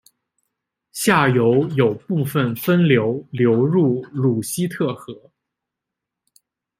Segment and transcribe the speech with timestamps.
[0.91, 5.31] 下游有部分分流流入鲁希特河。